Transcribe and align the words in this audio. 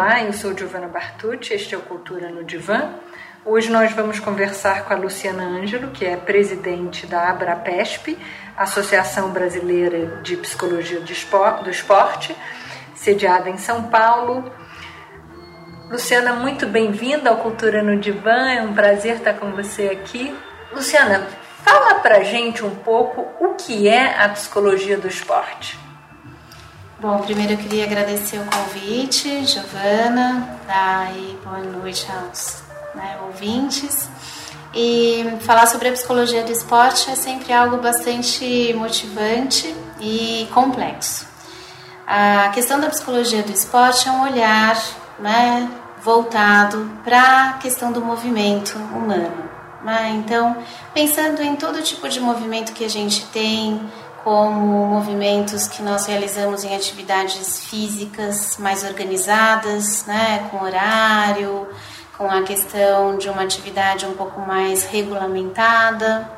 Olá, 0.00 0.22
eu 0.22 0.32
sou 0.32 0.56
Giovana 0.56 0.86
Bartucci, 0.86 1.54
este 1.54 1.74
é 1.74 1.76
o 1.76 1.80
Cultura 1.80 2.30
no 2.30 2.44
Divã. 2.44 2.94
Hoje 3.44 3.68
nós 3.68 3.90
vamos 3.90 4.20
conversar 4.20 4.84
com 4.84 4.92
a 4.92 4.96
Luciana 4.96 5.42
Ângelo, 5.42 5.90
que 5.90 6.06
é 6.06 6.16
presidente 6.16 7.04
da 7.04 7.28
ABRAPESP, 7.30 8.16
Associação 8.56 9.30
Brasileira 9.30 10.20
de 10.22 10.36
Psicologia 10.36 11.00
do 11.00 11.10
Esporte, 11.68 12.36
sediada 12.94 13.50
em 13.50 13.58
São 13.58 13.90
Paulo. 13.90 14.48
Luciana, 15.90 16.32
muito 16.32 16.64
bem-vinda 16.64 17.30
ao 17.30 17.38
Cultura 17.38 17.82
no 17.82 17.98
Divã, 17.98 18.52
é 18.52 18.62
um 18.62 18.74
prazer 18.74 19.16
estar 19.16 19.34
com 19.34 19.50
você 19.50 19.88
aqui. 19.88 20.32
Luciana, 20.70 21.26
fala 21.64 21.96
pra 21.96 22.22
gente 22.22 22.64
um 22.64 22.70
pouco 22.70 23.26
o 23.44 23.54
que 23.54 23.88
é 23.88 24.16
a 24.16 24.28
psicologia 24.28 24.96
do 24.96 25.08
esporte. 25.08 25.87
Bom, 27.00 27.16
primeiro 27.18 27.52
eu 27.52 27.58
queria 27.58 27.84
agradecer 27.84 28.40
o 28.40 28.44
convite, 28.44 29.44
Giovana, 29.46 30.58
e 31.14 31.38
boa 31.44 31.58
noite 31.58 32.04
aos 32.10 32.60
né, 32.92 33.16
ouvintes. 33.24 34.08
E 34.74 35.24
falar 35.42 35.68
sobre 35.68 35.90
a 35.90 35.92
psicologia 35.92 36.42
do 36.42 36.50
esporte 36.50 37.08
é 37.08 37.14
sempre 37.14 37.52
algo 37.52 37.76
bastante 37.76 38.74
motivante 38.74 39.72
e 40.00 40.48
complexo. 40.52 41.24
A 42.04 42.48
questão 42.48 42.80
da 42.80 42.88
psicologia 42.88 43.44
do 43.44 43.52
esporte 43.52 44.08
é 44.08 44.10
um 44.10 44.22
olhar 44.22 44.76
né, 45.20 45.70
voltado 46.02 46.90
para 47.04 47.50
a 47.50 47.52
questão 47.58 47.92
do 47.92 48.00
movimento 48.00 48.76
humano. 48.76 49.48
Né? 49.84 50.10
Então, 50.16 50.56
pensando 50.92 51.40
em 51.42 51.54
todo 51.54 51.80
tipo 51.80 52.08
de 52.08 52.18
movimento 52.18 52.72
que 52.72 52.84
a 52.84 52.90
gente 52.90 53.24
tem, 53.26 53.80
como 54.28 54.84
movimentos 54.84 55.66
que 55.66 55.80
nós 55.80 56.04
realizamos 56.04 56.62
em 56.62 56.76
atividades 56.76 57.64
físicas 57.64 58.58
mais 58.58 58.84
organizadas, 58.84 60.04
né, 60.04 60.46
com 60.50 60.62
horário, 60.62 61.66
com 62.18 62.30
a 62.30 62.42
questão 62.42 63.16
de 63.16 63.30
uma 63.30 63.42
atividade 63.42 64.04
um 64.04 64.12
pouco 64.12 64.38
mais 64.42 64.84
regulamentada, 64.84 66.30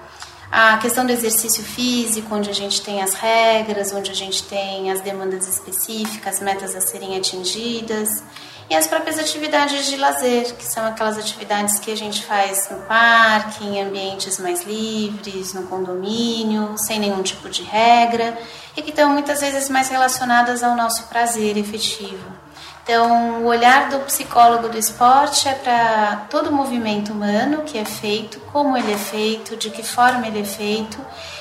a 0.51 0.79
questão 0.79 1.07
do 1.07 1.13
exercício 1.13 1.63
físico, 1.63 2.35
onde 2.35 2.51
a 2.51 2.55
gente 2.55 2.83
tem 2.83 3.03
as 3.03 3.15
regras, 3.15 3.93
onde 3.93 4.11
a 4.11 4.15
gente 4.15 4.43
tem 4.45 4.91
as 4.91 5.01
demandas 5.01 5.47
específicas, 5.47 6.41
metas 6.41 6.75
a 6.75 6.81
serem 6.81 7.17
atingidas, 7.17 8.23
e 8.69 8.75
as 8.75 8.87
próprias 8.87 9.19
atividades 9.19 9.87
de 9.87 9.97
lazer, 9.97 10.55
que 10.55 10.65
são 10.65 10.85
aquelas 10.87 11.19
atividades 11.19 11.79
que 11.79 11.91
a 11.91 11.97
gente 11.97 12.25
faz 12.25 12.69
no 12.71 12.79
parque, 12.83 13.65
em 13.65 13.83
ambientes 13.83 14.39
mais 14.39 14.65
livres, 14.65 15.55
no 15.55 15.65
condomínio, 15.65 16.77
sem 16.77 17.01
nenhum 17.01 17.23
tipo 17.23 17.49
de 17.49 17.63
regra, 17.63 18.37
e 18.77 18.83
que 18.83 18.91
estão 18.91 19.11
muitas 19.11 19.41
vezes 19.41 19.69
mais 19.69 19.89
relacionadas 19.89 20.63
ao 20.63 20.77
nosso 20.77 21.05
prazer 21.09 21.57
efetivo. 21.57 22.50
Então, 22.83 23.43
o 23.43 23.47
olhar 23.47 23.89
do 23.89 24.01
psicólogo 24.01 24.69
do 24.69 24.79
esporte 24.79 25.49
é 25.49 25.55
para 25.55 26.27
todo 26.31 26.49
o 26.51 26.53
movimento 26.53 27.13
humano 27.13 27.63
que 27.63 27.79
é 27.79 27.85
feito, 27.85 28.41
como 28.53 28.77
ele 28.77 28.93
é 28.93 28.99
feito, 28.99 29.57
de 29.57 29.71
que 29.71 29.83
forma 29.83 30.27
ele 30.27 30.41
é 30.41 30.45
feito 30.45 30.99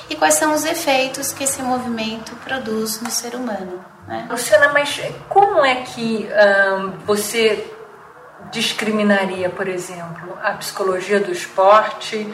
e 0.08 0.16
quais 0.16 0.34
são 0.34 0.52
os 0.54 0.64
efeitos 0.64 1.32
que 1.32 1.44
esse 1.44 1.62
movimento 1.62 2.34
produz 2.44 3.00
no 3.00 3.10
ser 3.10 3.34
humano. 3.34 3.84
Né? 4.06 4.26
Luciana, 4.30 4.70
mas 4.72 5.00
como 5.28 5.64
é 5.64 5.76
que 5.76 6.28
você 7.06 7.72
discriminaria, 8.50 9.48
por 9.48 9.68
exemplo, 9.68 10.36
a 10.42 10.52
psicologia 10.52 11.20
do 11.20 11.30
esporte 11.30 12.26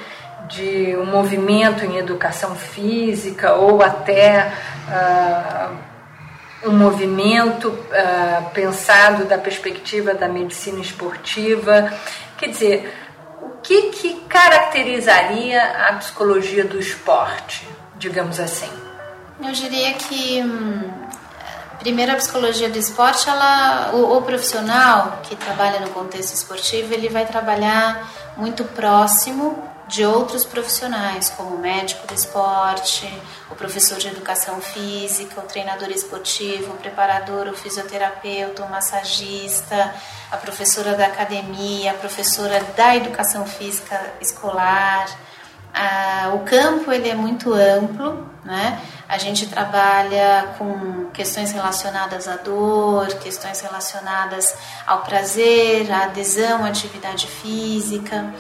de 0.49 0.97
um 0.97 1.07
movimento 1.07 1.85
em 1.85 1.97
educação 1.97 2.55
física 2.55 3.55
ou 3.55 3.83
até 3.83 4.53
uh, 4.89 5.77
um 6.67 6.73
movimento 6.73 7.69
uh, 7.69 8.51
pensado 8.51 9.25
da 9.25 9.39
perspectiva 9.39 10.15
da 10.15 10.29
medicina 10.29 10.81
esportiva? 10.81 11.93
Quer 12.37 12.49
dizer, 12.49 12.95
o 13.43 13.61
que, 13.63 13.91
que 13.91 14.15
caracterizaria 14.29 15.63
a 15.89 15.95
psicologia 15.95 16.65
do 16.65 16.79
esporte, 16.79 17.67
digamos 17.97 18.41
assim? 18.41 18.71
Eu 19.43 19.53
diria 19.53 19.95
que 19.95 20.43
hum 20.43 21.07
Primeiro, 21.79 22.13
a 22.13 22.17
psicologia 22.17 22.69
do 22.69 22.79
esporte, 22.79 23.29
ela, 23.29 23.91
o, 23.93 24.17
o, 24.17 24.23
profissional 24.23 25.21
que 25.23 25.37
trabalha 25.37 25.79
no 25.79 25.91
contexto 25.91 26.35
esportivo, 26.35 26.93
ele 26.93 27.09
vai 27.09 27.27
trabalhar 27.27 28.11
muito 28.37 28.65
próximo 28.65 29.63
de 29.89 30.05
outros 30.05 30.45
profissionais, 30.45 31.31
como 31.31 31.55
o 31.55 31.59
médico 31.59 32.07
do 32.07 32.15
esporte, 32.15 33.09
o 33.51 33.55
professor 33.55 33.99
de 33.99 34.09
educação 34.09 34.61
física, 34.61 35.41
o 35.41 35.45
treinador 35.45 35.91
esportivo, 35.91 36.73
o 36.73 36.77
preparador, 36.77 37.47
o 37.49 37.55
fisioterapeuta, 37.55 38.65
o 38.65 38.71
massagista, 38.71 39.95
a 40.31 40.37
professora 40.37 40.95
da 40.95 41.07
academia, 41.07 41.93
a 41.93 41.95
professora 41.95 42.61
da 42.77 42.97
educação 42.97 43.47
física 43.47 44.15
escolar. 44.21 45.07
Ah, 45.73 46.33
o 46.35 46.41
campo 46.41 46.91
ele 46.91 47.09
é 47.09 47.15
muito 47.15 47.53
amplo, 47.53 48.27
né? 48.45 48.81
A 49.09 49.19
gente 49.19 49.47
trabalha 49.47 50.55
com 50.59 51.11
questões 51.13 51.53
relacionadas 51.53 52.27
à 52.27 52.37
dor, 52.37 53.07
questões 53.19 53.61
relacionadas 53.61 54.55
ao 54.85 55.03
prazer, 55.03 55.93
à 55.93 56.05
adesão 56.05 56.65
à 56.65 56.69
atividade 56.69 57.29
física. 57.29 58.33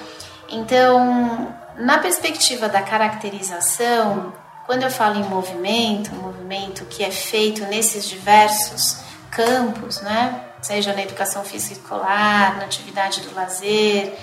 Então, 0.48 1.54
na 1.76 1.98
perspectiva 1.98 2.68
da 2.68 2.82
caracterização, 2.82 4.32
quando 4.66 4.82
eu 4.82 4.90
falo 4.90 5.18
em 5.18 5.24
movimento, 5.24 6.14
movimento 6.14 6.84
que 6.86 7.04
é 7.04 7.10
feito 7.10 7.64
nesses 7.66 8.08
diversos 8.08 8.98
campos, 9.30 10.00
né? 10.00 10.42
Seja 10.62 10.92
na 10.92 11.02
educação 11.02 11.44
física 11.44 11.74
escolar, 11.74 12.56
na 12.56 12.64
atividade 12.64 13.20
do 13.20 13.34
lazer, 13.34 14.16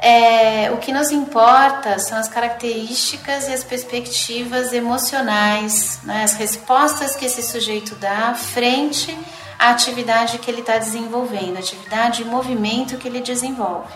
é, 0.00 0.70
o 0.70 0.78
que 0.78 0.92
nos 0.92 1.10
importa 1.10 1.98
são 1.98 2.16
as 2.16 2.28
características 2.28 3.48
e 3.48 3.52
as 3.52 3.62
perspectivas 3.62 4.72
emocionais, 4.72 6.00
né, 6.04 6.24
as 6.24 6.32
respostas 6.34 7.14
que 7.14 7.26
esse 7.26 7.42
sujeito 7.42 7.94
dá 7.96 8.34
frente 8.34 9.16
à 9.58 9.70
atividade 9.70 10.38
que 10.38 10.50
ele 10.50 10.60
está 10.60 10.78
desenvolvendo, 10.78 11.58
atividade 11.58 12.22
e 12.22 12.24
movimento 12.24 12.96
que 12.96 13.08
ele 13.08 13.20
desenvolve. 13.20 13.92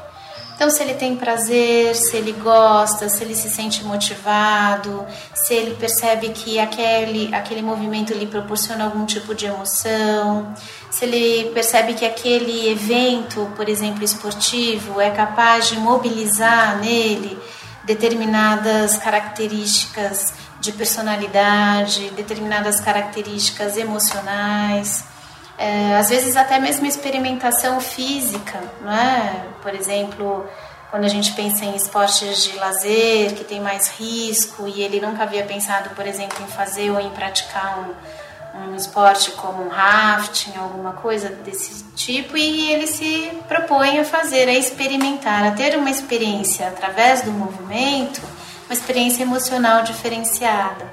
Então, 0.55 0.71
se 0.71 0.83
ele 0.83 0.95
tem 0.95 1.17
prazer, 1.17 1.97
se 1.97 2.17
ele 2.17 2.33
gosta, 2.33 3.09
se 3.09 3.25
ele 3.25 3.35
se 3.35 3.51
sente 3.51 3.85
motivado, 3.85 5.05
se 5.35 5.53
ele 5.53 5.75
percebe 5.75 6.29
que 6.29 6.61
aquele, 6.61 7.35
aquele 7.35 7.61
movimento 7.61 8.15
lhe 8.15 8.27
proporciona 8.27 8.85
algum 8.85 9.05
tipo 9.05 9.35
de 9.35 9.47
emoção, 9.47 10.55
se 10.91 11.07
ele 11.07 11.51
percebe 11.53 11.95
que 11.95 12.07
aquele 12.07 12.71
evento, 12.71 13.51
por 13.57 13.69
exemplo, 13.69 14.05
esportivo, 14.05 15.01
é 15.01 15.11
capaz 15.11 15.69
de 15.69 15.77
mobilizar 15.77 16.79
nele 16.79 17.37
determinadas 17.83 18.97
características 18.97 20.35
de 20.61 20.71
personalidade, 20.71 22.11
determinadas 22.11 22.81
características 22.81 23.77
emocionais 23.77 25.14
é, 25.57 25.97
às 25.97 26.09
vezes 26.09 26.37
até 26.37 26.59
mesmo 26.59 26.87
experimentação 26.87 27.81
física, 27.81 28.61
não 28.81 28.93
é? 28.93 29.45
Por 29.63 29.75
exemplo, 29.75 30.47
quando 30.91 31.05
a 31.05 31.09
gente 31.09 31.33
pensa 31.33 31.65
em 31.65 31.75
esportes 31.75 32.45
de 32.45 32.57
lazer 32.57 33.35
que 33.35 33.45
tem 33.45 33.61
mais 33.61 33.89
risco 33.99 34.67
e 34.69 34.83
ele 34.83 35.01
nunca 35.01 35.23
havia 35.23 35.45
pensado, 35.45 35.91
por 35.91 36.07
exemplo, 36.07 36.43
em 36.43 36.47
fazer 36.47 36.91
ou 36.91 37.01
em 37.01 37.11
praticar 37.11 37.81
um, 37.81 38.61
um 38.61 38.77
esporte 38.77 39.33
como 39.33 39.65
um 39.65 39.69
rafting, 39.69 40.57
alguma 40.57 40.93
coisa 40.93 41.29
desse 41.29 41.85
tipo, 41.97 42.37
e 42.37 42.73
ele 42.73 42.87
se 42.87 43.31
propõe 43.49 43.99
a 43.99 44.05
fazer, 44.05 44.49
a 44.49 44.53
experimentar, 44.53 45.45
a 45.45 45.51
ter 45.53 45.77
uma 45.77 45.91
experiência 45.91 46.69
através 46.69 47.23
do 47.23 47.33
movimento, 47.33 48.23
uma 48.67 48.75
experiência 48.75 49.23
emocional 49.23 49.83
diferenciada. 49.83 50.89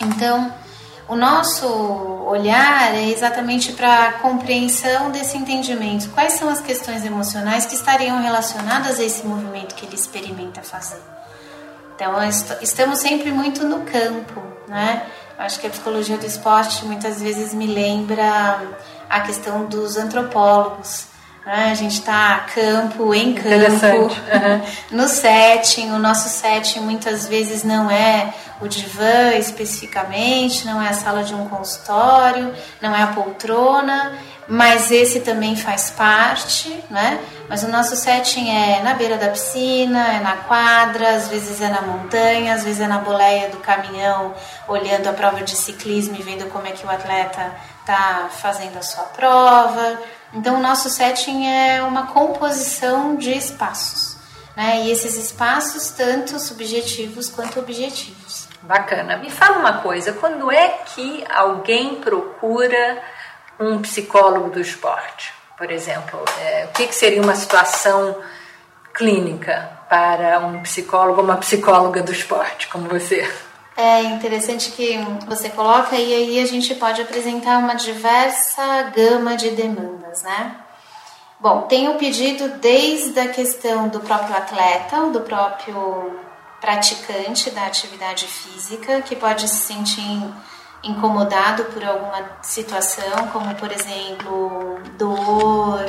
Então, 0.00 0.52
o 1.08 1.16
nosso 1.16 1.66
olhar 2.26 2.94
é 2.94 3.08
exatamente 3.08 3.72
para 3.72 4.08
a 4.08 4.12
compreensão 4.14 5.10
desse 5.10 5.38
entendimento. 5.38 6.10
Quais 6.10 6.32
são 6.32 6.48
as 6.48 6.60
questões 6.60 7.04
emocionais 7.04 7.66
que 7.66 7.74
estariam 7.74 8.20
relacionadas 8.20 8.98
a 8.98 9.04
esse 9.04 9.24
movimento 9.24 9.74
que 9.74 9.86
ele 9.86 9.94
experimenta 9.94 10.60
fazer? 10.62 11.00
Então, 11.94 12.12
estamos 12.60 12.98
sempre 12.98 13.30
muito 13.30 13.64
no 13.64 13.82
campo, 13.82 14.42
né? 14.68 15.06
Acho 15.38 15.60
que 15.60 15.66
a 15.66 15.70
psicologia 15.70 16.18
do 16.18 16.26
esporte 16.26 16.84
muitas 16.84 17.22
vezes 17.22 17.54
me 17.54 17.66
lembra 17.66 18.60
a 19.08 19.20
questão 19.20 19.66
dos 19.66 19.96
antropólogos. 19.96 21.06
Né? 21.46 21.70
A 21.70 21.74
gente 21.74 22.00
está 22.00 22.40
campo 22.52 23.14
em 23.14 23.32
campo, 23.32 24.12
uhum. 24.12 24.62
no 24.90 25.06
setting. 25.06 25.92
O 25.92 25.98
nosso 25.98 26.28
setting 26.28 26.80
muitas 26.80 27.28
vezes 27.28 27.62
não 27.62 27.88
é 27.88 28.34
o 28.60 28.66
divã 28.66 29.30
especificamente, 29.38 30.66
não 30.66 30.82
é 30.82 30.88
a 30.88 30.92
sala 30.92 31.22
de 31.22 31.34
um 31.34 31.48
consultório, 31.48 32.52
não 32.82 32.92
é 32.92 33.02
a 33.02 33.08
poltrona, 33.08 34.18
mas 34.48 34.90
esse 34.90 35.20
também 35.20 35.54
faz 35.54 35.90
parte, 35.90 36.82
né? 36.90 37.20
Mas 37.48 37.62
o 37.62 37.68
nosso 37.68 37.94
setting 37.94 38.50
é 38.50 38.82
na 38.82 38.94
beira 38.94 39.16
da 39.16 39.28
piscina, 39.28 40.14
é 40.14 40.20
na 40.20 40.36
quadra, 40.36 41.14
às 41.14 41.28
vezes 41.28 41.60
é 41.60 41.68
na 41.68 41.82
montanha, 41.82 42.54
às 42.54 42.64
vezes 42.64 42.80
é 42.80 42.88
na 42.88 42.98
boleia 42.98 43.50
do 43.50 43.58
caminhão, 43.58 44.34
olhando 44.66 45.08
a 45.08 45.12
prova 45.12 45.42
de 45.42 45.54
ciclismo 45.54 46.16
e 46.18 46.22
vendo 46.22 46.46
como 46.50 46.66
é 46.66 46.72
que 46.72 46.84
o 46.84 46.90
atleta 46.90 47.52
está 47.80 48.28
fazendo 48.30 48.78
a 48.78 48.82
sua 48.82 49.04
prova. 49.04 49.98
Então, 50.32 50.56
o 50.56 50.60
nosso 50.60 50.90
setting 50.90 51.46
é 51.46 51.82
uma 51.82 52.08
composição 52.08 53.16
de 53.16 53.30
espaços, 53.30 54.16
né? 54.56 54.82
E 54.82 54.90
esses 54.90 55.16
espaços, 55.16 55.90
tanto 55.90 56.38
subjetivos 56.38 57.28
quanto 57.28 57.58
objetivos. 57.58 58.48
Bacana. 58.62 59.16
Me 59.16 59.30
fala 59.30 59.58
uma 59.58 59.78
coisa: 59.78 60.12
quando 60.12 60.50
é 60.50 60.68
que 60.68 61.24
alguém 61.30 61.96
procura 61.96 63.02
um 63.60 63.80
psicólogo 63.80 64.50
do 64.50 64.60
esporte? 64.60 65.32
Por 65.56 65.70
exemplo, 65.70 66.22
é, 66.38 66.66
o 66.66 66.72
que, 66.72 66.86
que 66.86 66.94
seria 66.94 67.22
uma 67.22 67.34
situação 67.34 68.16
clínica 68.92 69.70
para 69.88 70.40
um 70.40 70.60
psicólogo 70.62 71.20
ou 71.20 71.24
uma 71.24 71.36
psicóloga 71.36 72.02
do 72.02 72.12
esporte, 72.12 72.66
como 72.68 72.88
você? 72.88 73.30
É 73.76 74.02
interessante 74.04 74.72
que 74.72 74.96
você 75.26 75.50
coloca 75.50 75.96
e 75.96 76.14
aí 76.14 76.40
a 76.40 76.46
gente 76.46 76.74
pode 76.76 77.02
apresentar 77.02 77.58
uma 77.58 77.74
diversa 77.74 78.84
gama 78.84 79.36
de 79.36 79.50
demandas, 79.50 80.22
né? 80.22 80.56
Bom, 81.38 81.62
tem 81.62 81.86
o 81.90 81.98
pedido 81.98 82.58
desde 82.58 83.20
a 83.20 83.28
questão 83.28 83.88
do 83.88 84.00
próprio 84.00 84.34
atleta, 84.34 85.02
ou 85.02 85.10
do 85.10 85.20
próprio 85.20 86.18
praticante 86.58 87.50
da 87.50 87.66
atividade 87.66 88.26
física, 88.26 89.02
que 89.02 89.14
pode 89.14 89.46
se 89.46 89.58
sentir 89.58 90.22
incomodado 90.82 91.64
por 91.66 91.84
alguma 91.84 92.38
situação, 92.42 93.28
como 93.30 93.54
por 93.56 93.70
exemplo 93.70 94.80
dor, 94.96 95.84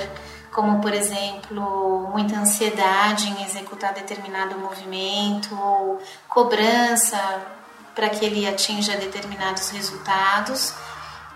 como 0.52 0.82
por 0.82 0.94
exemplo 0.94 2.10
muita 2.12 2.38
ansiedade 2.38 3.30
em 3.30 3.44
executar 3.46 3.94
determinado 3.94 4.58
movimento, 4.58 5.58
ou 5.58 6.02
cobrança 6.28 7.18
para 7.98 8.10
que 8.10 8.24
ele 8.24 8.48
atinja 8.48 8.96
determinados 8.96 9.70
resultados. 9.72 10.72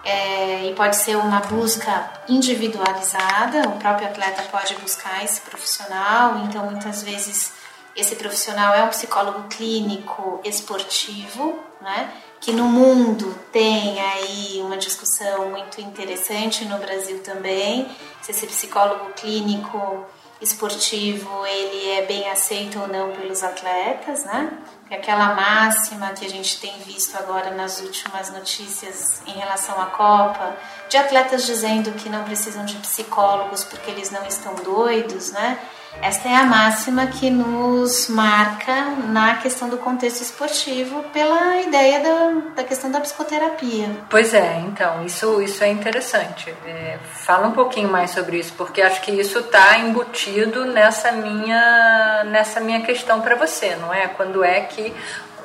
É, 0.03 0.67
e 0.67 0.73
pode 0.73 0.95
ser 0.95 1.15
uma 1.15 1.41
busca 1.41 2.11
individualizada, 2.27 3.67
o 3.67 3.77
próprio 3.79 4.07
atleta 4.07 4.43
pode 4.51 4.73
buscar 4.75 5.23
esse 5.23 5.41
profissional, 5.41 6.39
então 6.39 6.65
muitas 6.65 7.03
vezes 7.03 7.53
esse 7.95 8.15
profissional 8.15 8.73
é 8.73 8.83
um 8.83 8.87
psicólogo 8.87 9.43
clínico 9.49 10.39
esportivo, 10.43 11.59
né? 11.81 12.11
Que 12.39 12.51
no 12.51 12.63
mundo 12.63 13.37
tem 13.51 13.99
aí 13.99 14.59
uma 14.63 14.77
discussão 14.77 15.51
muito 15.51 15.79
interessante 15.81 16.65
no 16.65 16.79
Brasil 16.79 17.21
também, 17.21 17.87
se 18.21 18.31
esse 18.31 18.47
psicólogo 18.47 19.13
clínico 19.13 20.05
esportivo 20.41 21.45
ele 21.45 21.91
é 21.91 22.05
bem 22.05 22.29
aceito 22.29 22.79
ou 22.79 22.87
não 22.87 23.11
pelos 23.11 23.43
atletas, 23.43 24.25
né? 24.25 24.51
Que 24.87 24.95
aquela 24.95 25.35
máxima 25.35 26.11
que 26.13 26.25
a 26.25 26.29
gente 26.29 26.59
tem 26.59 26.79
visto 26.79 27.15
agora 27.15 27.51
nas 27.51 27.79
últimas 27.79 28.31
notícias 28.31 29.21
em 29.27 29.31
relação 29.31 29.79
à 29.79 29.85
Copa, 29.85 30.57
de 30.89 30.97
atletas 30.97 31.45
dizendo 31.45 31.91
que 31.93 32.09
não 32.09 32.23
precisam 32.23 32.65
de 32.65 32.75
psicólogos 32.77 33.63
porque 33.63 33.91
eles 33.91 34.09
não 34.09 34.25
estão 34.25 34.55
doidos, 34.55 35.31
né? 35.31 35.59
Esta 36.01 36.29
é 36.29 36.35
a 36.35 36.45
máxima 36.45 37.07
que 37.07 37.29
nos 37.29 38.07
marca 38.07 38.85
na 39.07 39.35
questão 39.35 39.69
do 39.69 39.77
contexto 39.77 40.21
esportivo 40.21 41.03
pela 41.13 41.61
ideia 41.61 41.99
da, 41.99 42.55
da 42.55 42.63
questão 42.63 42.91
da 42.91 42.99
psicoterapia. 42.99 43.89
Pois 44.09 44.33
é, 44.33 44.59
então, 44.59 45.03
isso, 45.05 45.41
isso 45.41 45.63
é 45.63 45.69
interessante. 45.69 46.53
É, 46.65 46.97
fala 47.13 47.47
um 47.47 47.51
pouquinho 47.51 47.89
mais 47.89 48.11
sobre 48.11 48.39
isso, 48.39 48.53
porque 48.57 48.81
acho 48.81 49.01
que 49.01 49.11
isso 49.11 49.39
está 49.39 49.79
embutido 49.79 50.65
nessa 50.65 51.11
minha, 51.11 52.23
nessa 52.25 52.59
minha 52.59 52.81
questão 52.81 53.21
para 53.21 53.35
você, 53.35 53.75
não 53.75 53.93
é? 53.93 54.07
Quando 54.07 54.43
é 54.43 54.61
que 54.61 54.93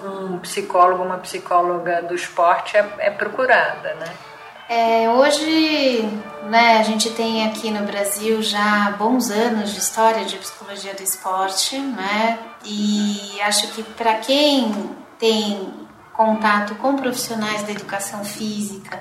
um 0.03 0.39
psicólogo, 0.39 1.03
uma 1.03 1.19
psicóloga 1.19 2.03
do 2.03 2.15
esporte 2.15 2.77
é, 2.77 2.89
é 2.99 3.11
procurada, 3.11 3.95
né? 3.95 4.13
É, 4.69 5.09
hoje, 5.11 6.03
né, 6.51 6.79
a 6.79 6.83
gente 6.83 7.11
tem 7.11 7.47
aqui 7.47 7.71
no 7.71 7.87
Brasil 7.87 8.43
já 8.43 8.97
bons 8.99 9.31
anos 9.31 9.73
de 9.73 9.79
história 9.79 10.25
de 10.25 10.37
psicologia 10.39 10.93
do 10.93 11.03
esporte, 11.05 11.79
né? 11.79 12.37
E 12.65 13.41
acho 13.43 13.69
que 13.69 13.85
para 13.85 14.15
quem 14.15 14.91
tem 15.21 15.73
contato 16.13 16.75
com 16.77 16.97
profissionais 16.97 17.63
da 17.63 17.71
educação 17.71 18.25
física 18.25 19.01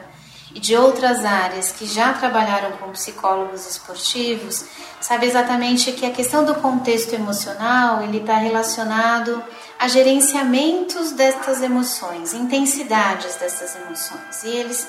e 0.53 0.59
de 0.59 0.75
outras 0.75 1.25
áreas 1.25 1.71
que 1.71 1.87
já 1.87 2.13
trabalharam 2.13 2.73
com 2.73 2.91
psicólogos 2.91 3.67
esportivos, 3.67 4.65
sabe 5.01 5.25
exatamente 5.25 5.91
que 5.93 6.05
a 6.05 6.11
questão 6.11 6.45
do 6.45 6.53
contexto 6.55 7.13
emocional 7.13 8.03
ele 8.03 8.19
está 8.19 8.37
relacionado 8.37 9.43
a 9.79 9.87
gerenciamentos 9.87 11.11
destas 11.11 11.63
emoções, 11.63 12.35
intensidades 12.35 13.35
dessas 13.37 13.75
emoções, 13.75 14.43
e 14.43 14.49
eles 14.49 14.87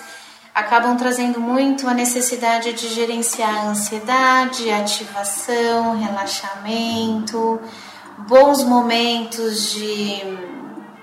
acabam 0.57 0.97
trazendo 0.97 1.39
muito 1.39 1.87
a 1.87 1.93
necessidade 1.93 2.73
de 2.73 2.89
gerenciar 2.89 3.67
ansiedade, 3.67 4.71
ativação, 4.71 5.99
relaxamento, 5.99 7.61
bons 8.27 8.65
momentos 8.65 9.71
de 9.73 10.17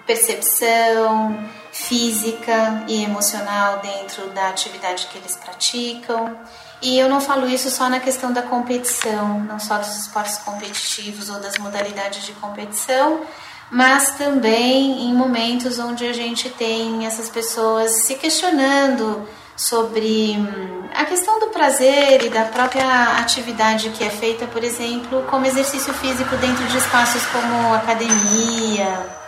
percepção 0.08 1.38
física 1.72 2.84
e 2.88 3.04
emocional 3.04 3.80
dentro 3.80 4.28
da 4.32 4.50
atividade 4.50 5.06
que 5.12 5.20
eles 5.20 5.36
praticam. 5.36 6.36
E 6.82 6.98
eu 6.98 7.08
não 7.08 7.22
falo 7.22 7.48
isso 7.48 7.70
só 7.70 7.88
na 7.88 8.00
questão 8.00 8.34
da 8.34 8.42
competição, 8.42 9.40
não 9.42 9.60
só 9.60 9.78
dos 9.78 9.96
esportes 10.00 10.40
competitivos 10.40 11.30
ou 11.30 11.40
das 11.40 11.60
modalidades 11.60 12.26
de 12.26 12.32
competição, 12.34 13.22
mas 13.70 14.18
também 14.18 15.04
em 15.04 15.14
momentos 15.14 15.78
onde 15.78 16.08
a 16.08 16.14
gente 16.14 16.50
tem 16.50 17.06
essas 17.06 17.30
pessoas 17.30 17.92
se 18.06 18.16
questionando 18.16 19.28
sobre 19.56 20.36
hum, 20.38 20.84
a 20.94 21.06
questão 21.06 21.40
do 21.40 21.48
prazer 21.48 22.24
e 22.24 22.30
da 22.30 22.46
própria 22.46 23.18
atividade 23.20 23.90
que 23.90 24.04
é 24.04 24.10
feita, 24.10 24.46
por 24.48 24.64
exemplo, 24.64 25.24
como 25.24 25.46
exercício 25.46 25.94
físico 25.94 26.36
dentro 26.38 26.66
de 26.66 26.78
espaços 26.78 27.26
como 27.28 27.74
academia. 27.74 29.24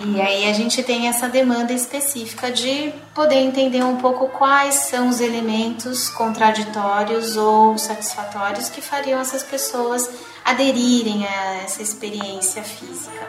E 0.00 0.18
aí 0.18 0.48
a 0.48 0.52
gente 0.54 0.82
tem 0.82 1.08
essa 1.08 1.28
demanda 1.28 1.72
específica 1.72 2.50
de 2.50 2.90
poder 3.14 3.36
entender 3.36 3.84
um 3.84 3.96
pouco 3.96 4.28
quais 4.28 4.74
são 4.76 5.08
os 5.10 5.20
elementos 5.20 6.08
contraditórios 6.08 7.36
ou 7.36 7.76
satisfatórios 7.76 8.70
que 8.70 8.80
fariam 8.80 9.20
essas 9.20 9.42
pessoas 9.42 10.10
aderirem 10.42 11.26
a 11.26 11.56
essa 11.64 11.82
experiência 11.82 12.62
física. 12.62 13.28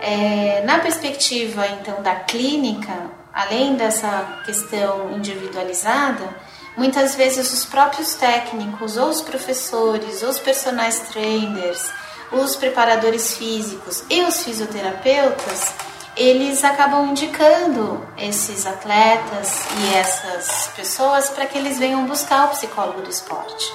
É, 0.00 0.62
na 0.64 0.78
perspectiva 0.78 1.66
então 1.66 2.00
da 2.02 2.14
clínica, 2.14 3.10
além 3.34 3.74
dessa 3.74 4.40
questão 4.44 5.10
individualizada, 5.10 6.28
muitas 6.76 7.16
vezes 7.16 7.52
os 7.52 7.64
próprios 7.64 8.14
técnicos, 8.14 8.96
ou 8.96 9.08
os 9.08 9.20
professores, 9.20 10.22
ou 10.22 10.30
os 10.30 10.38
personagens 10.38 11.00
trainers, 11.10 11.90
os 12.30 12.54
preparadores 12.56 13.36
físicos 13.36 14.04
e 14.08 14.22
os 14.22 14.42
fisioterapeutas, 14.42 15.74
eles 16.16 16.62
acabam 16.62 17.08
indicando 17.08 18.00
esses 18.16 18.66
atletas 18.66 19.64
e 19.80 19.94
essas 19.96 20.70
pessoas 20.76 21.28
para 21.30 21.46
que 21.46 21.58
eles 21.58 21.78
venham 21.78 22.06
buscar 22.06 22.46
o 22.46 22.50
psicólogo 22.50 23.02
do 23.02 23.10
esporte. 23.10 23.66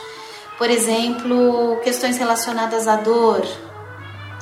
Por 0.58 0.70
exemplo, 0.70 1.80
questões 1.84 2.18
relacionadas 2.18 2.88
à 2.88 2.96
dor, 2.96 3.46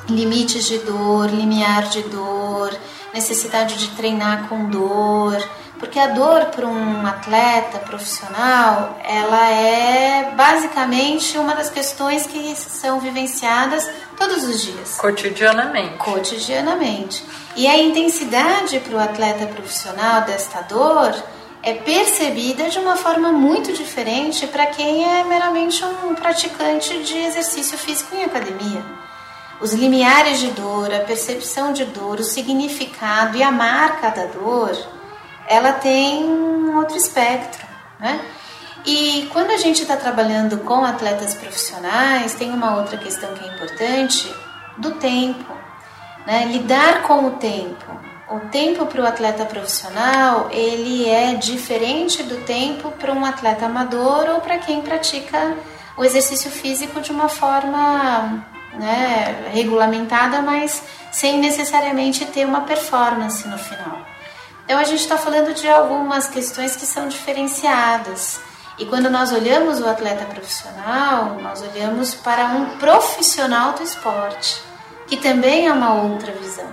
limites 0.08 0.66
de 0.66 0.78
dor, 0.78 1.28
limiar 1.28 1.88
de 1.88 2.02
dor, 2.04 2.72
necessidade 3.12 3.78
de 3.78 3.88
treinar 3.96 4.48
com 4.48 4.68
dor, 4.68 5.42
porque 5.78 5.98
a 5.98 6.08
dor 6.08 6.46
para 6.46 6.66
um 6.66 7.06
atleta 7.06 7.78
profissional, 7.78 8.98
ela 9.04 9.48
é 9.50 10.32
basicamente 10.36 11.38
uma 11.38 11.54
das 11.54 11.70
questões 11.70 12.26
que 12.26 12.54
são 12.56 12.98
vivenciadas 13.00 13.88
todos 14.16 14.44
os 14.44 14.60
dias. 14.60 14.96
Cotidianamente. 14.98 15.96
Cotidianamente. 15.96 17.24
E 17.56 17.66
a 17.66 17.78
intensidade 17.78 18.80
para 18.80 18.96
o 18.96 19.00
atleta 19.00 19.46
profissional 19.46 20.22
desta 20.22 20.60
dor 20.62 21.14
é 21.62 21.74
percebida 21.74 22.68
de 22.68 22.78
uma 22.78 22.96
forma 22.96 23.32
muito 23.32 23.72
diferente 23.72 24.46
para 24.46 24.66
quem 24.66 25.04
é 25.04 25.24
meramente 25.24 25.84
um 25.84 26.14
praticante 26.14 27.02
de 27.02 27.18
exercício 27.18 27.76
físico 27.78 28.14
em 28.14 28.24
academia 28.24 29.07
os 29.60 29.72
limiares 29.72 30.38
de 30.38 30.50
dor, 30.52 30.92
a 30.92 31.00
percepção 31.00 31.72
de 31.72 31.84
dor, 31.84 32.20
o 32.20 32.24
significado 32.24 33.36
e 33.36 33.42
a 33.42 33.50
marca 33.50 34.10
da 34.10 34.26
dor, 34.26 34.76
ela 35.48 35.72
tem 35.72 36.24
um 36.24 36.76
outro 36.76 36.96
espectro, 36.96 37.66
né? 37.98 38.20
E 38.86 39.28
quando 39.32 39.50
a 39.50 39.56
gente 39.56 39.82
está 39.82 39.96
trabalhando 39.96 40.58
com 40.58 40.84
atletas 40.84 41.34
profissionais, 41.34 42.34
tem 42.34 42.50
uma 42.50 42.76
outra 42.76 42.96
questão 42.96 43.34
que 43.34 43.44
é 43.44 43.52
importante, 43.52 44.32
do 44.76 44.92
tempo, 44.92 45.52
né? 46.26 46.46
Lidar 46.46 47.02
com 47.02 47.26
o 47.26 47.30
tempo. 47.32 47.86
O 48.30 48.40
tempo 48.50 48.86
para 48.86 49.02
o 49.02 49.06
atleta 49.06 49.44
profissional, 49.46 50.48
ele 50.50 51.08
é 51.08 51.34
diferente 51.34 52.22
do 52.22 52.44
tempo 52.44 52.90
para 52.92 53.12
um 53.12 53.24
atleta 53.24 53.66
amador 53.66 54.28
ou 54.28 54.40
para 54.40 54.58
quem 54.58 54.82
pratica 54.82 55.56
o 55.96 56.04
exercício 56.04 56.50
físico 56.50 57.00
de 57.00 57.10
uma 57.10 57.28
forma 57.28 58.46
né, 58.78 59.50
regulamentada, 59.52 60.40
mas 60.40 60.82
sem 61.10 61.38
necessariamente 61.38 62.24
ter 62.26 62.46
uma 62.46 62.62
performance 62.62 63.46
no 63.48 63.58
final. 63.58 64.00
Então 64.64 64.78
a 64.78 64.84
gente 64.84 65.00
está 65.00 65.16
falando 65.16 65.54
de 65.54 65.68
algumas 65.68 66.28
questões 66.28 66.76
que 66.76 66.84
são 66.84 67.08
diferenciadas 67.08 68.40
E 68.78 68.86
quando 68.86 69.10
nós 69.10 69.32
olhamos 69.32 69.80
o 69.80 69.88
atleta 69.88 70.24
profissional, 70.26 71.36
nós 71.42 71.62
olhamos 71.62 72.14
para 72.14 72.44
um 72.46 72.78
profissional 72.78 73.72
do 73.72 73.82
esporte, 73.82 74.62
que 75.08 75.16
também 75.16 75.66
é 75.66 75.72
uma 75.72 75.94
outra 75.94 76.30
visão. 76.32 76.68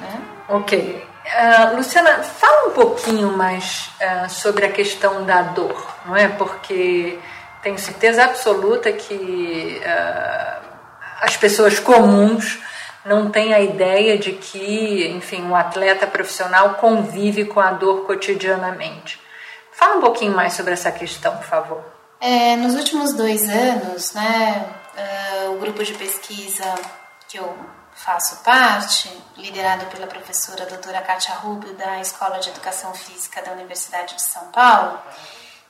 Né? 0.00 0.20
Ok. 0.48 1.06
Uh, 1.26 1.76
Luciana, 1.76 2.22
fala 2.22 2.68
um 2.68 2.72
pouquinho 2.72 3.36
mais 3.36 3.90
uh, 4.00 4.28
sobre 4.28 4.64
a 4.66 4.72
questão 4.72 5.24
da 5.24 5.42
dor, 5.42 5.94
não 6.04 6.16
é? 6.16 6.28
Porque 6.28 7.18
tenho 7.62 7.78
certeza 7.78 8.24
absoluta 8.24 8.92
que 8.92 9.80
uh, 9.84 10.55
as 11.20 11.36
pessoas 11.36 11.78
comuns 11.78 12.58
não 13.04 13.30
têm 13.30 13.54
a 13.54 13.60
ideia 13.60 14.18
de 14.18 14.32
que, 14.32 15.08
enfim, 15.08 15.42
um 15.42 15.54
atleta 15.54 16.06
profissional 16.06 16.74
convive 16.74 17.44
com 17.44 17.60
a 17.60 17.72
dor 17.72 18.04
cotidianamente. 18.04 19.20
Fala 19.72 19.96
um 19.96 20.00
pouquinho 20.00 20.34
mais 20.34 20.54
sobre 20.54 20.72
essa 20.72 20.90
questão, 20.90 21.36
por 21.36 21.46
favor. 21.46 21.84
É, 22.20 22.56
nos 22.56 22.74
últimos 22.74 23.12
dois 23.12 23.48
anos, 23.48 24.12
né, 24.14 24.66
uh, 24.96 25.52
o 25.52 25.58
grupo 25.58 25.84
de 25.84 25.92
pesquisa 25.94 26.64
que 27.28 27.38
eu 27.38 27.56
faço 27.94 28.42
parte, 28.42 29.10
liderado 29.36 29.86
pela 29.86 30.06
professora 30.06 30.66
doutora 30.66 31.00
Kátia 31.00 31.34
Rubio, 31.34 31.74
da 31.74 32.00
Escola 32.00 32.38
de 32.38 32.50
Educação 32.50 32.92
Física 32.94 33.42
da 33.42 33.52
Universidade 33.52 34.16
de 34.16 34.22
São 34.22 34.46
Paulo, 34.46 34.98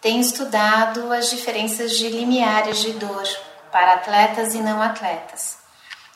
tem 0.00 0.20
estudado 0.20 1.12
as 1.12 1.30
diferenças 1.30 1.92
de 1.92 2.08
limiares 2.08 2.78
de 2.78 2.92
dor 2.92 3.24
para 3.76 3.92
atletas 3.92 4.54
e 4.54 4.62
não 4.62 4.80
atletas. 4.80 5.58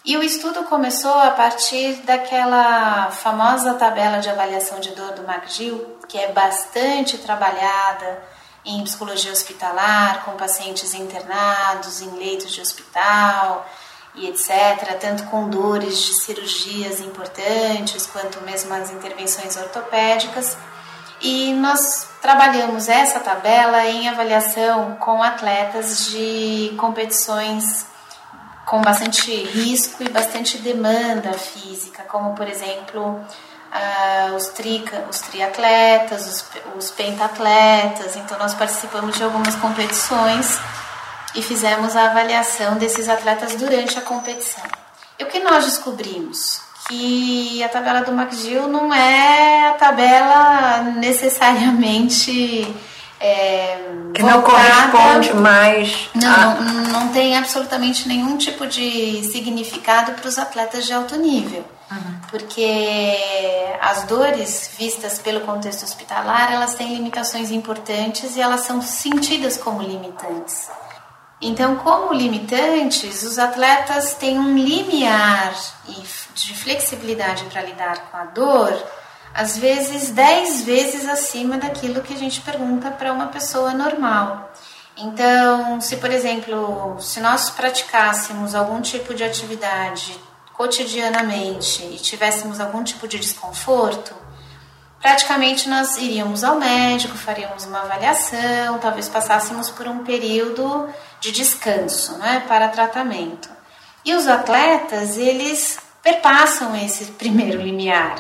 E 0.03 0.17
o 0.17 0.23
estudo 0.23 0.65
começou 0.65 1.13
a 1.13 1.33
partir 1.33 1.97
daquela 2.07 3.11
famosa 3.11 3.75
tabela 3.75 4.19
de 4.19 4.31
avaliação 4.31 4.81
de 4.81 4.93
dor 4.93 5.13
do 5.13 5.31
McGill, 5.31 5.99
que 6.09 6.17
é 6.17 6.33
bastante 6.33 7.19
trabalhada 7.19 8.23
em 8.65 8.83
psicologia 8.83 9.31
hospitalar, 9.31 10.25
com 10.25 10.39
pacientes 10.39 10.95
internados 10.95 12.01
em 12.01 12.11
leitos 12.17 12.51
de 12.51 12.63
hospital 12.63 13.69
e 14.15 14.27
etc., 14.27 14.99
tanto 14.99 15.25
com 15.25 15.51
dores 15.51 15.99
de 15.99 16.15
cirurgias 16.15 16.99
importantes, 17.01 18.07
quanto 18.07 18.41
mesmo 18.41 18.73
as 18.73 18.91
intervenções 18.91 19.55
ortopédicas. 19.59 20.57
E 21.21 21.53
nós 21.55 22.09
trabalhamos 22.21 22.89
essa 22.89 23.21
tabela 23.21 23.87
em 23.87 24.09
avaliação 24.09 24.97
com 24.97 25.23
atletas 25.23 26.07
de 26.11 26.75
competições 26.79 27.87
com 28.65 28.81
bastante 28.83 29.33
risco 29.33 30.03
e 30.03 30.09
bastante 30.09 30.59
demanda 30.59 31.33
física, 31.33 32.05
como 32.05 32.35
por 32.35 32.49
exemplo 32.49 33.21
os, 34.37 34.49
trica, 34.49 35.07
os 35.11 35.21
triatletas, 35.21 36.27
os, 36.27 36.45
os 36.77 36.91
pentatletas. 36.91 38.17
Então, 38.17 38.39
nós 38.39 38.55
participamos 38.55 39.17
de 39.17 39.25
algumas 39.25 39.55
competições 39.57 40.59
e 41.35 41.43
fizemos 41.43 41.95
a 41.97 42.07
avaliação 42.07 42.77
desses 42.77 43.09
atletas 43.09 43.55
durante 43.57 43.99
a 43.99 44.03
competição. 44.03 44.65
E 45.19 45.25
o 45.25 45.27
que 45.27 45.41
nós 45.41 45.65
descobrimos? 45.65 46.70
Que 46.91 47.63
a 47.63 47.69
tabela 47.69 48.01
do 48.01 48.11
McGill 48.11 48.67
não 48.67 48.93
é 48.93 49.69
a 49.69 49.73
tabela 49.75 50.83
necessariamente 50.97 52.67
é, 53.21 53.77
que 54.15 54.23
não 54.23 54.43
corresponde 54.43 55.35
mais. 55.35 56.09
Não, 56.15 56.29
a... 56.29 56.55
não, 56.55 56.83
não 57.01 57.09
tem 57.09 57.37
absolutamente 57.37 58.09
nenhum 58.09 58.37
tipo 58.37 58.67
de 58.67 59.23
significado 59.31 60.13
para 60.13 60.27
os 60.27 60.39
atletas 60.39 60.87
de 60.87 60.93
alto 60.93 61.17
nível. 61.17 61.65
Uhum. 61.91 62.21
Porque 62.31 63.19
as 63.81 64.05
dores 64.05 64.71
vistas 64.79 65.19
pelo 65.19 65.41
contexto 65.41 65.83
hospitalar, 65.83 66.53
elas 66.53 66.75
têm 66.75 66.95
limitações 66.95 67.51
importantes 67.51 68.37
e 68.37 68.41
elas 68.41 68.63
são 68.63 68.81
sentidas 68.81 69.57
como 69.57 69.83
limitantes. 69.83 70.69
Então, 71.41 71.77
como 71.77 72.13
limitantes, 72.13 73.23
os 73.23 73.39
atletas 73.39 74.15
têm 74.15 74.39
um 74.39 74.59
limiar 74.59 75.55
de 76.35 76.55
flexibilidade 76.55 77.45
para 77.45 77.63
lidar 77.63 78.11
com 78.11 78.17
a 78.17 78.25
dor, 78.27 78.87
às 79.33 79.57
vezes 79.57 80.11
10 80.11 80.63
vezes 80.63 81.09
acima 81.09 81.57
daquilo 81.57 82.03
que 82.03 82.13
a 82.13 82.17
gente 82.17 82.41
pergunta 82.43 82.91
para 82.91 83.13
uma 83.13 83.29
pessoa 83.29 83.73
normal. 83.73 84.53
Então, 84.97 85.81
se 85.81 85.97
por 85.97 86.11
exemplo, 86.11 86.97
se 87.01 87.21
nós 87.21 87.49
praticássemos 87.49 88.55
algum 88.55 88.83
tipo 88.83 89.15
de 89.15 89.25
atividade 89.25 90.19
cotidianamente 90.53 91.83
e 91.85 91.97
tivéssemos 91.97 92.61
algum 92.61 92.85
tipo 92.85 93.09
de 93.09 93.19
desconforto, 93.19 94.15
praticamente 95.01 95.69
nós 95.69 95.97
iríamos 95.97 96.45
ao 96.45 96.57
médico, 96.57 97.17
faríamos 97.17 97.65
uma 97.65 97.81
avaliação, 97.81 98.79
talvez 98.79 99.09
passássemos 99.09 99.71
por 99.71 99.89
um 99.89 100.05
período 100.05 100.89
de 101.21 101.33
descanso, 101.33 102.19
né, 102.19 102.45
para 102.47 102.69
tratamento. 102.69 103.49
E 104.05 104.15
os 104.15 104.27
atletas, 104.27 105.17
eles 105.17 105.79
perpassam 106.03 106.75
esse 106.77 107.07
primeiro 107.13 107.61
limiar. 107.61 108.19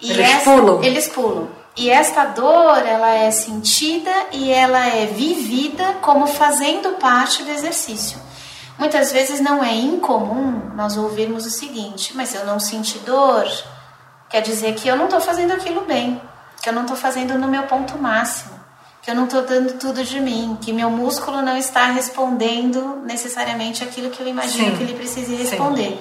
E 0.00 0.10
eles 0.10 0.28
essa, 0.28 0.50
pulam. 0.50 0.82
Eles 0.82 1.08
pulam. 1.08 1.48
E 1.76 1.88
esta 1.88 2.26
dor, 2.26 2.86
ela 2.86 3.14
é 3.14 3.30
sentida 3.30 4.12
e 4.30 4.50
ela 4.50 4.86
é 4.86 5.06
vivida 5.06 5.94
como 6.02 6.26
fazendo 6.26 6.98
parte 6.98 7.42
do 7.42 7.50
exercício. 7.50 8.20
Muitas 8.78 9.12
vezes 9.12 9.40
não 9.40 9.62
é 9.64 9.74
incomum 9.74 10.70
nós 10.74 10.96
ouvirmos 10.96 11.46
o 11.46 11.50
seguinte: 11.50 12.14
mas 12.14 12.34
eu 12.34 12.44
não 12.44 12.60
senti 12.60 12.98
dor, 12.98 13.46
quer 14.32 14.40
dizer 14.40 14.74
que 14.74 14.88
eu 14.88 14.96
não 14.96 15.04
estou 15.04 15.20
fazendo 15.20 15.52
aquilo 15.52 15.82
bem, 15.82 16.20
que 16.62 16.68
eu 16.68 16.72
não 16.72 16.82
estou 16.82 16.96
fazendo 16.96 17.38
no 17.38 17.46
meu 17.46 17.64
ponto 17.64 17.98
máximo, 17.98 18.58
que 19.02 19.10
eu 19.10 19.14
não 19.14 19.24
estou 19.24 19.42
dando 19.42 19.78
tudo 19.78 20.02
de 20.02 20.18
mim, 20.20 20.56
que 20.58 20.72
meu 20.72 20.88
músculo 20.88 21.42
não 21.42 21.56
está 21.56 21.86
respondendo 21.86 23.02
necessariamente 23.04 23.84
aquilo 23.84 24.08
que 24.08 24.20
eu 24.20 24.26
imagino 24.26 24.70
Sim. 24.70 24.76
que 24.76 24.82
ele 24.84 24.94
precise 24.94 25.34
responder. 25.34 25.90
Sim. 25.90 25.98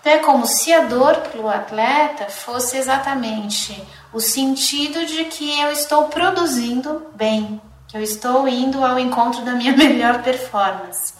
Então 0.00 0.12
é 0.12 0.18
como 0.18 0.46
se 0.46 0.72
a 0.72 0.82
dor 0.82 1.16
para 1.16 1.40
o 1.40 1.48
atleta 1.48 2.26
fosse 2.26 2.76
exatamente 2.76 3.82
o 4.12 4.20
sentido 4.20 5.04
de 5.04 5.24
que 5.24 5.60
eu 5.60 5.72
estou 5.72 6.04
produzindo 6.04 7.06
bem, 7.14 7.60
que 7.88 7.96
eu 7.96 8.02
estou 8.02 8.46
indo 8.46 8.84
ao 8.84 8.98
encontro 8.98 9.42
da 9.42 9.52
minha 9.52 9.74
melhor 9.76 10.22
performance. 10.22 11.14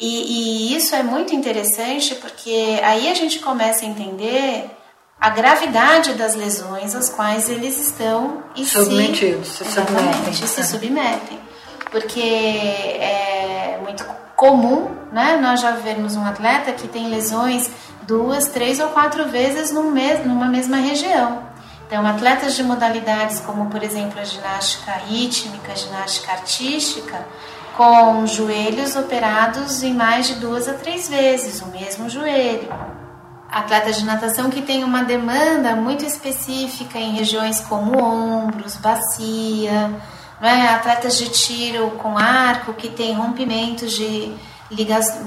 E, 0.00 0.72
e, 0.72 0.76
isso 0.76 0.94
é 0.94 1.02
muito 1.02 1.34
interessante 1.34 2.16
porque 2.16 2.80
aí 2.82 3.08
a 3.08 3.14
gente 3.14 3.38
começa 3.38 3.84
a 3.84 3.88
entender 3.88 4.68
a 5.22 5.30
gravidade 5.30 6.14
das 6.14 6.34
lesões 6.34 6.96
às 6.96 7.08
quais 7.08 7.48
eles 7.48 7.78
estão 7.80 8.42
e 8.56 8.66
submetidos, 8.66 9.46
se, 9.50 9.64
se 9.64 9.70
submetem. 9.70 10.32
se 10.34 10.64
submetem. 10.64 11.38
Porque 11.92 12.20
é 12.20 13.78
muito 13.84 14.04
comum 14.34 14.90
né, 15.12 15.38
nós 15.40 15.60
já 15.60 15.70
vermos 15.70 16.16
um 16.16 16.24
atleta 16.24 16.72
que 16.72 16.88
tem 16.88 17.08
lesões 17.08 17.70
duas, 18.02 18.48
três 18.48 18.80
ou 18.80 18.88
quatro 18.88 19.28
vezes 19.28 19.70
no 19.70 19.92
mes 19.92 20.26
numa 20.26 20.46
mesma 20.46 20.78
região. 20.78 21.44
Então, 21.86 22.04
atletas 22.04 22.56
de 22.56 22.64
modalidades 22.64 23.38
como, 23.38 23.66
por 23.66 23.80
exemplo, 23.80 24.18
a 24.18 24.24
ginástica 24.24 24.90
rítmica, 25.06 25.70
a 25.70 25.76
ginástica 25.76 26.32
artística, 26.32 27.24
com 27.76 28.26
joelhos 28.26 28.96
operados 28.96 29.84
em 29.84 29.94
mais 29.94 30.26
de 30.26 30.34
duas 30.34 30.66
a 30.68 30.74
três 30.74 31.08
vezes, 31.08 31.62
o 31.62 31.68
mesmo 31.68 32.10
joelho. 32.10 33.01
Atletas 33.52 33.96
de 33.96 34.06
natação 34.06 34.48
que 34.48 34.62
têm 34.62 34.82
uma 34.82 35.04
demanda 35.04 35.76
muito 35.76 36.06
específica 36.06 36.98
em 36.98 37.12
regiões 37.12 37.60
como 37.60 38.02
ombros, 38.02 38.76
bacia, 38.76 39.94
é? 40.40 40.68
atletas 40.68 41.18
de 41.18 41.28
tiro 41.28 41.90
com 41.92 42.16
arco 42.16 42.72
que 42.72 42.88
têm 42.88 43.14
rompimentos 43.14 43.92
de 43.92 44.34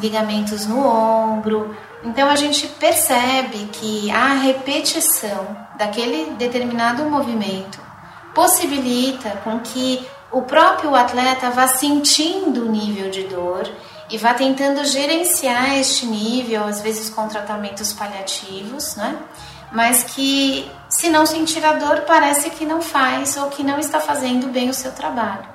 ligamentos 0.01 0.65
no 0.65 0.83
ombro. 0.85 1.75
Então 2.03 2.27
a 2.27 2.35
gente 2.35 2.67
percebe 2.67 3.69
que 3.71 4.09
a 4.09 4.33
repetição 4.33 5.55
daquele 5.77 6.31
determinado 6.31 7.03
movimento 7.05 7.79
possibilita 8.33 9.29
com 9.43 9.59
que 9.59 10.05
o 10.31 10.41
próprio 10.41 10.95
atleta 10.95 11.49
vá 11.51 11.67
sentindo 11.67 12.65
o 12.65 12.71
nível 12.71 13.09
de 13.09 13.23
dor 13.23 13.69
e 14.09 14.17
vá 14.17 14.33
tentando 14.33 14.83
gerenciar 14.85 15.77
este 15.77 16.05
nível, 16.05 16.63
às 16.63 16.81
vezes 16.81 17.09
com 17.09 17.27
tratamentos 17.27 17.91
paliativos, 17.93 18.95
né? 18.95 19.17
Mas 19.71 20.03
que 20.03 20.69
se 20.89 21.09
não 21.09 21.25
sentir 21.25 21.63
a 21.65 21.73
dor, 21.73 22.01
parece 22.01 22.49
que 22.51 22.65
não 22.65 22.81
faz 22.81 23.35
ou 23.35 23.49
que 23.49 23.63
não 23.63 23.79
está 23.79 23.99
fazendo 23.99 24.47
bem 24.47 24.69
o 24.69 24.73
seu 24.73 24.91
trabalho. 24.91 25.45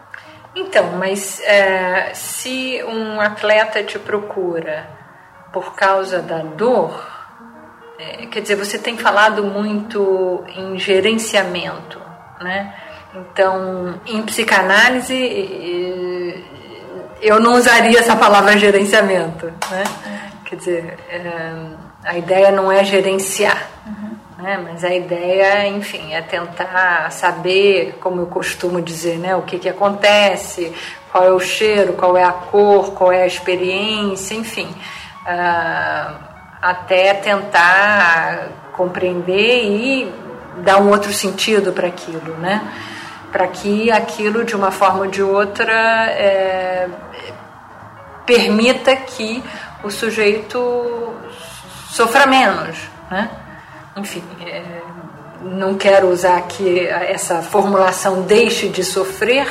Então, 0.54 0.92
mas 0.98 1.40
é, 1.40 2.12
se 2.12 2.82
um 2.84 3.20
atleta 3.20 3.84
te 3.84 3.98
procura 3.98 4.88
por 5.52 5.74
causa 5.74 6.20
da 6.20 6.38
dor, 6.38 7.08
é, 7.98 8.26
quer 8.26 8.40
dizer, 8.40 8.56
você 8.56 8.78
tem 8.78 8.98
falado 8.98 9.44
muito 9.44 10.44
em 10.56 10.78
gerenciamento, 10.78 12.00
né? 12.40 12.74
Então, 13.14 14.00
em 14.06 14.22
psicanálise, 14.22 15.14
eu 17.20 17.40
não 17.40 17.54
usaria 17.54 17.98
essa 17.98 18.16
palavra 18.16 18.56
gerenciamento, 18.56 19.46
né? 19.70 19.84
Quer 20.44 20.56
dizer, 20.56 20.98
é, 21.08 21.52
a 22.04 22.16
ideia 22.16 22.50
não 22.50 22.72
é 22.72 22.82
gerenciar, 22.82 23.68
uhum. 23.86 24.42
né? 24.42 24.58
Mas 24.64 24.84
a 24.84 24.94
ideia, 24.94 25.68
enfim, 25.68 26.12
é 26.12 26.22
tentar 26.22 27.10
saber, 27.12 27.98
como 28.00 28.22
eu 28.22 28.26
costumo 28.26 28.80
dizer, 28.80 29.18
né? 29.18 29.36
O 29.36 29.42
que 29.42 29.58
que 29.58 29.68
acontece, 29.68 30.72
qual 31.12 31.24
é 31.24 31.30
o 31.30 31.40
cheiro, 31.40 31.92
qual 31.94 32.16
é 32.16 32.24
a 32.24 32.32
cor, 32.32 32.92
qual 32.92 33.12
é 33.12 33.22
a 33.22 33.26
experiência, 33.26 34.34
enfim, 34.34 34.68
uh, 35.22 36.14
até 36.62 37.14
tentar 37.14 38.48
compreender 38.72 39.64
e 39.64 40.12
dar 40.58 40.78
um 40.78 40.88
outro 40.90 41.12
sentido 41.12 41.72
para 41.72 41.88
aquilo, 41.88 42.36
né? 42.38 42.62
Para 43.32 43.46
que 43.46 43.90
aquilo, 43.90 44.44
de 44.44 44.56
uma 44.56 44.70
forma 44.70 45.00
ou 45.00 45.06
de 45.06 45.22
outra, 45.22 46.06
é, 46.10 46.88
permita 48.26 48.94
que 48.96 49.42
o 49.82 49.90
sujeito 49.90 51.14
sofra 51.90 52.26
menos, 52.26 52.76
né? 53.10 53.30
Enfim, 53.96 54.22
é, 54.40 54.62
não 55.42 55.74
quero 55.74 56.08
usar 56.08 56.36
aqui 56.36 56.86
essa 56.86 57.42
formulação 57.42 58.22
deixe 58.22 58.68
de 58.68 58.84
sofrer, 58.84 59.46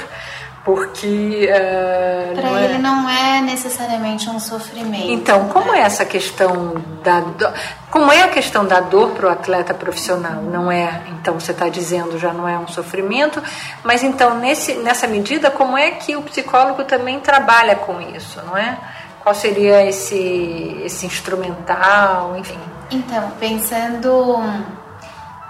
porque 0.69 1.49
uh, 1.51 2.35
para 2.35 2.61
ele 2.61 2.75
é... 2.75 2.77
não 2.77 3.09
é 3.09 3.41
necessariamente 3.41 4.29
um 4.29 4.39
sofrimento. 4.39 5.09
Então, 5.09 5.47
como 5.49 5.71
né? 5.71 5.79
é 5.79 5.81
essa 5.81 6.05
questão 6.05 6.75
da 7.03 7.21
do... 7.21 7.51
como 7.89 8.11
é 8.11 8.21
a 8.21 8.27
questão 8.27 8.63
da 8.65 8.79
dor 8.79 9.09
para 9.11 9.27
o 9.27 9.29
atleta 9.31 9.73
profissional? 9.73 10.43
Não 10.43 10.71
é, 10.71 11.01
então 11.09 11.39
você 11.39 11.53
está 11.53 11.67
dizendo 11.69 12.19
já 12.19 12.31
não 12.31 12.47
é 12.47 12.57
um 12.59 12.67
sofrimento, 12.67 13.41
mas 13.83 14.03
então 14.03 14.37
nesse 14.37 14.75
nessa 14.75 15.07
medida 15.07 15.49
como 15.49 15.75
é 15.75 15.89
que 15.89 16.15
o 16.15 16.21
psicólogo 16.21 16.83
também 16.83 17.19
trabalha 17.19 17.75
com 17.75 17.99
isso, 17.99 18.39
não 18.45 18.55
é? 18.55 18.77
Qual 19.23 19.33
seria 19.33 19.83
esse 19.87 20.81
esse 20.85 21.07
instrumental, 21.07 22.37
enfim? 22.37 22.59
Então, 22.91 23.31
pensando 23.39 24.39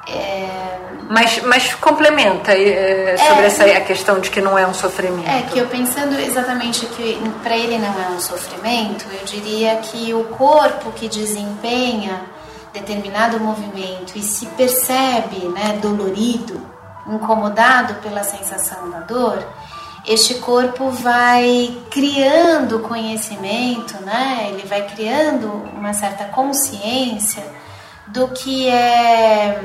é... 0.08 0.89
Mas, 1.10 1.42
mas 1.42 1.74
complementa 1.74 2.52
é, 2.52 3.18
sobre 3.18 3.44
é, 3.44 3.46
essa 3.48 3.64
a 3.64 3.82
questão 3.82 4.20
de 4.20 4.30
que 4.30 4.40
não 4.40 4.56
é 4.56 4.68
um 4.68 4.76
sofrimento. 4.76 5.28
É 5.28 5.42
que 5.42 5.58
eu 5.58 5.66
pensando 5.66 6.14
exatamente 6.20 6.86
que 6.86 7.20
para 7.42 7.58
ele 7.58 7.80
não 7.80 8.00
é 8.00 8.10
um 8.10 8.20
sofrimento, 8.20 9.08
eu 9.20 9.26
diria 9.26 9.78
que 9.78 10.14
o 10.14 10.26
corpo 10.26 10.92
que 10.92 11.08
desempenha 11.08 12.22
determinado 12.72 13.40
movimento 13.40 14.16
e 14.16 14.22
se 14.22 14.46
percebe 14.50 15.48
né, 15.48 15.80
dolorido, 15.82 16.62
incomodado 17.08 17.96
pela 17.96 18.24
sensação 18.24 18.92
da 18.92 19.00
dor, 19.00 19.44
este 20.08 20.36
corpo 20.36 20.92
vai 20.92 21.76
criando 21.90 22.82
conhecimento, 22.82 24.00
né? 24.06 24.50
Ele 24.52 24.68
vai 24.68 24.86
criando 24.86 25.48
uma 25.76 25.92
certa 25.92 26.26
consciência 26.26 27.44
do 28.08 28.28
que 28.28 28.70
é 28.70 29.60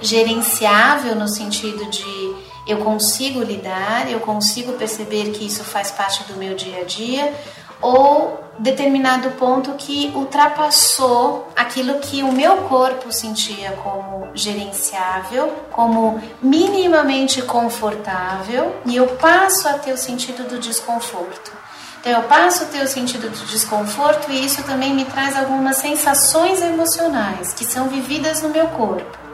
gerenciável 0.00 1.14
no 1.14 1.28
sentido 1.28 1.88
de 1.90 2.36
eu 2.66 2.78
consigo 2.78 3.40
lidar, 3.40 4.10
eu 4.10 4.20
consigo 4.20 4.72
perceber 4.72 5.30
que 5.30 5.46
isso 5.46 5.62
faz 5.62 5.90
parte 5.90 6.24
do 6.24 6.36
meu 6.36 6.54
dia 6.56 6.80
a 6.80 6.84
dia, 6.84 7.32
ou 7.80 8.40
determinado 8.58 9.30
ponto 9.32 9.74
que 9.74 10.10
ultrapassou 10.14 11.46
aquilo 11.54 12.00
que 12.00 12.22
o 12.22 12.32
meu 12.32 12.56
corpo 12.62 13.12
sentia 13.12 13.72
como 13.82 14.28
gerenciável, 14.34 15.52
como 15.70 16.20
minimamente 16.42 17.42
confortável, 17.42 18.74
e 18.84 18.96
eu 18.96 19.06
passo 19.16 19.68
a 19.68 19.74
ter 19.74 19.92
o 19.92 19.98
sentido 19.98 20.48
do 20.48 20.58
desconforto. 20.58 21.52
Então 22.00 22.20
eu 22.20 22.22
passo 22.28 22.62
a 22.62 22.66
ter 22.66 22.82
o 22.82 22.88
sentido 22.88 23.28
de 23.28 23.44
desconforto 23.46 24.30
e 24.30 24.44
isso 24.44 24.62
também 24.62 24.94
me 24.94 25.04
traz 25.04 25.36
algumas 25.36 25.76
sensações 25.76 26.62
emocionais 26.62 27.52
que 27.52 27.64
são 27.64 27.88
vividas 27.88 28.42
no 28.42 28.48
meu 28.48 28.68
corpo. 28.68 29.25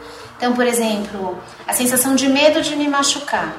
Então, 0.42 0.54
por 0.54 0.66
exemplo, 0.66 1.38
a 1.68 1.72
sensação 1.72 2.16
de 2.16 2.28
medo 2.28 2.60
de 2.62 2.74
me 2.74 2.88
machucar. 2.88 3.54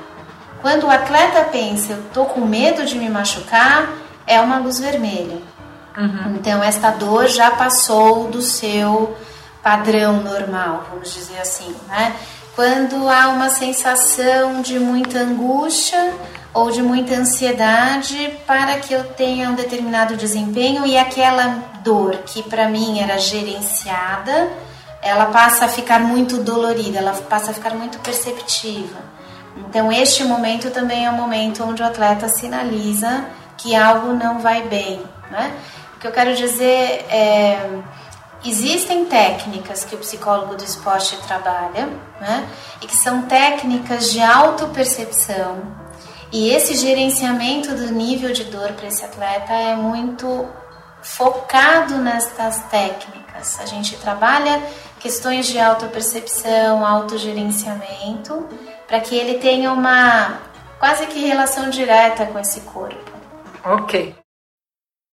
Quando 0.62 0.84
o 0.84 0.90
atleta 0.90 1.42
pensa, 1.46 1.94
eu 1.94 2.04
tô 2.14 2.26
com 2.26 2.42
medo 2.42 2.86
de 2.86 2.98
me 2.98 3.10
machucar, 3.10 3.90
é 4.28 4.38
uma 4.42 4.58
luz 4.58 4.82
vermelha. 4.82 5.38
Uhum. 5.98 6.36
Então, 6.36 6.62
esta 6.62 6.92
dor 6.92 7.28
já 7.28 7.52
passou 7.52 8.28
do 8.28 8.42
seu 8.42 9.16
padrão 9.64 10.22
normal, 10.22 10.88
vamos 10.92 11.14
dizer 11.14 11.40
assim, 11.40 11.74
né? 11.88 12.14
Quando 12.54 13.08
há 13.08 13.30
uma 13.30 13.48
sensação 13.48 14.62
de 14.62 14.78
muita 14.78 15.20
angústia, 15.20 16.14
ou 16.54 16.70
de 16.70 16.82
muita 16.84 17.16
ansiedade 17.16 18.30
para 18.46 18.76
que 18.80 18.94
eu 18.94 19.06
tenha 19.06 19.50
um 19.50 19.56
determinado 19.56 20.18
desempenho 20.18 20.86
e 20.86 20.98
aquela 20.98 21.64
dor 21.82 22.18
que 22.26 22.44
para 22.44 22.68
mim 22.68 23.00
era 23.00 23.18
gerenciada, 23.18 24.52
ela 25.04 25.28
passa 25.28 25.66
a 25.66 25.68
ficar 25.68 26.00
muito 26.00 26.38
dolorida, 26.38 27.00
ela 27.00 27.14
passa 27.14 27.52
a 27.52 27.54
ficar 27.54 27.74
muito 27.74 28.00
perceptiva. 28.00 29.00
Então, 29.58 29.92
este 29.92 30.24
momento 30.24 30.72
também 30.72 31.06
é 31.06 31.10
um 31.10 31.16
momento 31.16 31.64
onde 31.64 31.82
o 31.82 31.86
atleta 31.86 32.28
sinaliza 32.28 33.26
que 33.58 33.76
algo 33.76 34.14
não 34.14 34.40
vai 34.40 34.64
bem. 34.64 35.02
Né? 35.30 35.54
O 35.96 36.00
que 36.00 36.08
eu 36.08 36.12
quero 36.12 36.36
dizer 36.36 37.06
é. 37.10 37.80
Existem 38.46 39.06
técnicas 39.06 39.86
que 39.86 39.96
o 39.96 40.00
psicólogo 40.00 40.58
do 40.58 40.66
esporte 40.66 41.16
trabalha, 41.26 41.88
né? 42.20 42.46
E 42.82 42.88
que 42.88 42.94
são 42.94 43.22
técnicas 43.22 44.12
de 44.12 44.22
autopercepção, 44.22 45.62
e 46.34 46.50
esse 46.50 46.76
gerenciamento 46.76 47.76
do 47.76 47.92
nível 47.92 48.34
de 48.34 48.46
dor 48.46 48.72
para 48.74 48.88
esse 48.88 49.06
atleta 49.06 49.54
é 49.54 49.76
muito 49.76 50.48
focado 51.04 51.98
nestas 51.98 52.58
técnicas. 52.72 53.60
A 53.60 53.68
gente 53.68 53.96
trabalha 53.98 54.60
questões 55.04 55.48
de 55.48 55.60
autopercepção, 55.60 56.88
autogerenciamento, 56.88 58.48
para 58.88 59.02
que 59.02 59.14
ele 59.14 59.38
tenha 59.38 59.74
uma 59.74 60.40
quase 60.80 61.06
que 61.08 61.20
relação 61.20 61.70
direta 61.70 62.26
com 62.26 62.40
esse 62.40 62.62
corpo. 62.62 63.12
Ok. 63.66 64.16